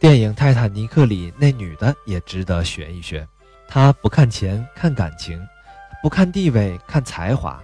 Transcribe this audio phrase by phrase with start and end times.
[0.00, 3.26] 电影《泰坦尼克》里那女的也值得学一学。
[3.66, 5.38] 她不看钱，看感情；
[6.02, 7.58] 不看地位，看才华；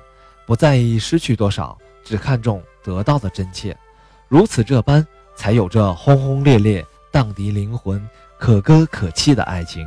[0.46, 3.76] 不在意失去多少，只看重得到的真切。
[4.28, 8.01] 如此这般，才有着轰轰烈烈、荡涤灵魂、
[8.38, 9.87] 可歌可泣的爱情。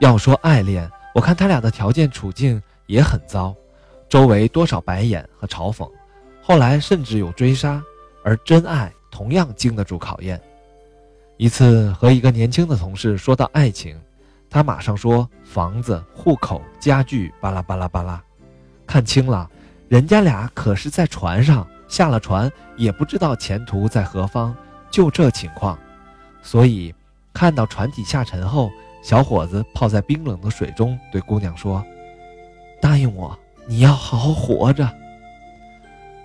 [0.00, 3.54] 要说爱恋，我看他俩的条件处境也很糟，
[4.08, 5.88] 周围多少白眼和嘲讽，
[6.42, 7.80] 后来甚至有追杀，
[8.24, 10.42] 而真爱同样经得住考验。
[11.42, 14.00] 一次和一个年轻的同事说到爱情，
[14.48, 18.22] 他马上说房子、户口、家具，巴拉巴拉巴拉。
[18.86, 19.50] 看清了，
[19.88, 24.54] 人家俩可是在船上，下了船也不知道前途在何方，
[24.88, 25.76] 就这情况。
[26.44, 26.94] 所以，
[27.32, 28.70] 看到船体下沉后，
[29.02, 31.84] 小伙子泡在冰冷的水中，对姑娘说
[32.80, 34.88] ：“答应我，你要好好活着。”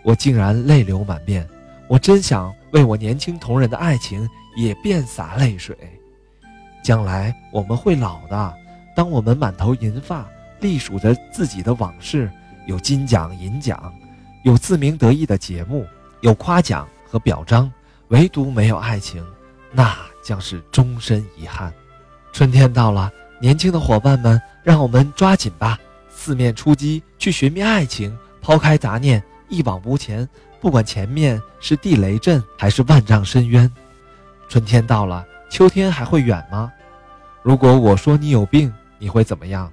[0.05, 1.49] 我竟然泪流满面，
[1.87, 4.27] 我真想为我年轻同仁的爱情。
[4.57, 5.77] 也便洒泪水，
[6.83, 8.53] 将来我们会老的。
[8.95, 10.27] 当我们满头银发，
[10.61, 12.27] 隶数着自己的往事，
[12.65, 13.93] 有金奖银奖，
[14.43, 15.85] 有自鸣得意的节目，
[16.21, 17.71] 有夸奖和表彰，
[18.07, 19.23] 唯独没有爱情，
[19.71, 21.71] 那将是终身遗憾。
[22.33, 25.77] 春天到了，年轻的伙伴们，让我们抓紧吧，
[26.09, 30.27] 四面出击，去寻觅爱情，抛开杂念，一往无前。
[30.59, 33.71] 不管前面是地雷阵，还是万丈深渊。
[34.49, 36.71] 春天到了，秋天还会远吗？
[37.43, 39.71] 如果我说你有病，你会怎么样？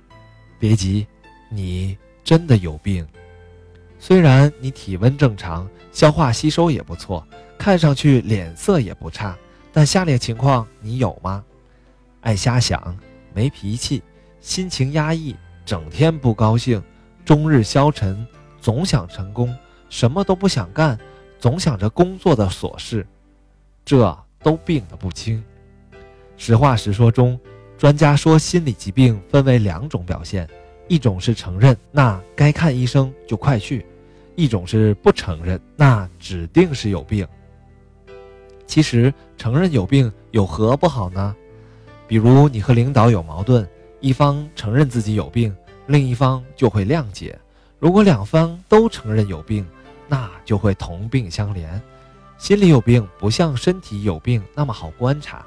[0.58, 1.06] 别急，
[1.48, 3.06] 你真的有病。
[3.98, 9.34] 虽然你体温正常，消化吸收也不错，看上去脸色也不差，
[9.72, 11.42] 但下列情况你有吗？
[12.20, 12.95] 爱瞎想，
[13.33, 14.02] 没脾气，
[14.41, 16.83] 心情压抑，整天不高兴，
[17.25, 18.27] 终日消沉，
[18.61, 19.56] 总想成功，
[19.88, 20.98] 什么都不想干，
[21.38, 23.06] 总想着工作的琐事，
[23.84, 24.16] 这。
[24.44, 25.42] 都病得不轻。
[26.36, 27.40] 实话实说中，
[27.78, 30.46] 专家说心理疾病分为两种表现：
[30.86, 33.83] 一种是承认，那该看医生就快去；
[34.36, 37.27] 一种是不承认，那指定是有病。
[38.67, 41.34] 其实承认有病有何不好呢？
[42.06, 43.67] 比如你和领导有矛盾，
[44.00, 45.56] 一方承认自己有病，
[45.86, 47.34] 另一方就会谅解；
[47.84, 49.62] 如果两方都承认有病，
[50.08, 51.68] 那就会同病相怜。
[52.39, 55.45] 心里有病不像身体有病那么好观察，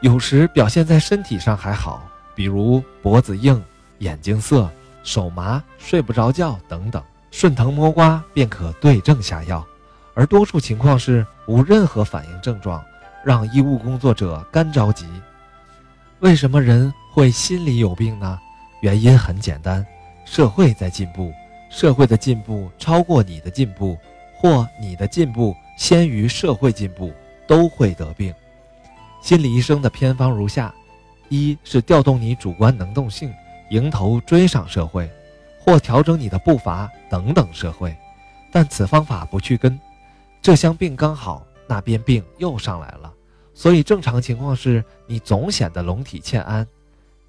[0.00, 3.64] 有时表现在身体上还好，比如脖子硬、
[4.00, 4.70] 眼睛涩、
[5.02, 9.66] 手麻、睡不着觉等等，顺藤摸瓜便可对症下药。
[10.12, 12.84] 而多数情况是无任何反应症状，
[13.24, 15.06] 让医务工作者干着急。
[16.18, 18.38] 为什么人会心里有病呢？
[18.82, 19.82] 原因很简单，
[20.26, 21.32] 社会在进步，
[21.74, 23.98] 社会的进步超过你的进步，
[24.36, 25.56] 或你的进步。
[25.76, 27.12] 先于社会进步，
[27.48, 28.32] 都会得病。
[29.20, 30.72] 心理医生的偏方如下：
[31.28, 33.34] 一是调动你主观能动性，
[33.70, 35.10] 迎头追上社会，
[35.58, 37.92] 或调整你的步伐，等等社会。
[38.52, 39.76] 但此方法不去根，
[40.40, 43.12] 这厢病刚好，那边病又上来了。
[43.52, 46.64] 所以正常情况是你总显得龙体欠安。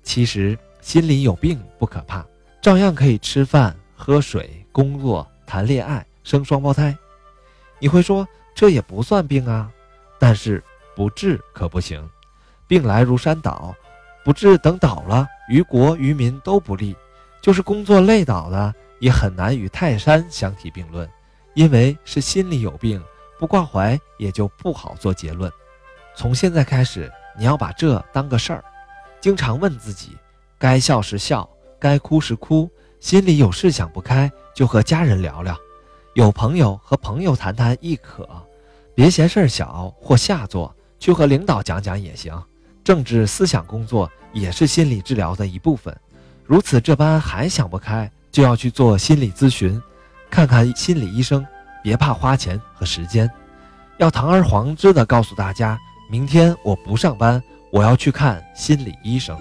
[0.04, 2.24] 其实心里有病不可怕，
[2.62, 6.96] 照样可以吃饭、喝水、工作、谈恋爱、生双胞胎。
[7.80, 9.72] 你会说这也不算病啊，
[10.20, 10.64] 但是
[10.96, 12.08] 不治可不行。
[12.68, 13.74] 病来如山倒，
[14.24, 16.96] 不治等倒了，于国于民都不利。
[17.42, 21.08] 就是工作累倒了，也很难与泰山相提并论，
[21.54, 23.00] 因为是心里有病，
[23.38, 25.52] 不挂怀也就不好做结论。
[26.16, 28.64] 从现在开始，你要把这当个事儿，
[29.22, 30.18] 经常问自己：
[30.58, 31.48] 该笑时笑，
[31.80, 32.68] 该哭时哭。
[33.06, 35.56] 心里有事想不开，就和家人聊聊。
[36.16, 38.28] 有朋友和朋友谈谈亦可，
[38.96, 42.34] 别嫌事儿小或下作，去和领导讲讲也行。
[42.84, 45.96] 政治思想工作也是心理治疗的一部分。
[46.46, 49.80] 如此这般还想不开，就要去做心理咨询，
[50.32, 51.46] 看看心理医生，
[51.84, 53.30] 别怕花钱和时间。
[54.00, 55.78] 要堂而皇之的告诉大家，
[56.10, 57.40] 明天我不上班，
[57.72, 59.38] 我要去看心理医生。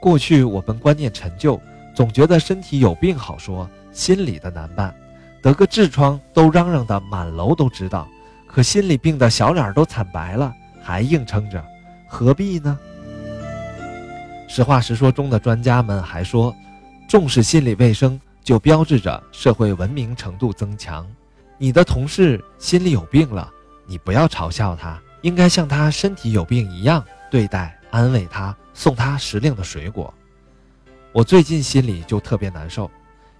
[0.00, 1.60] 过去我们观念陈旧，
[1.96, 4.94] 总觉得身体有病好说，心里的难办。
[5.40, 8.06] 得个痔疮都嚷嚷的满楼都知道，
[8.46, 10.52] 可心里病的小脸都惨白了，
[10.82, 11.64] 还硬撑着，
[12.06, 12.78] 何必呢？
[14.46, 16.54] 实话实说中的专家们还说，
[17.08, 21.06] 重视心理卫生就标志着社会文明程度增强。
[21.56, 23.50] 你的同事心里有病了，
[23.86, 30.12] 你不要嘲笑他，应该像他身体有病一样对待、安慰他，送他时令的水果。
[31.16, 32.90] 我最近心里就特别难受，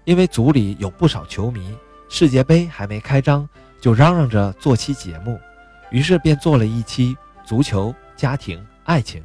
[0.03, 1.77] 因为组里有不少球迷。
[2.09, 3.47] 世界杯还没开张，
[3.79, 5.39] 就嚷嚷着做期节目，
[5.91, 7.15] 于是便做了一期
[7.45, 9.21] 足球、家庭、爱情，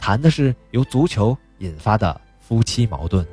[0.00, 3.24] 谈的是由足球引发的夫妻矛盾。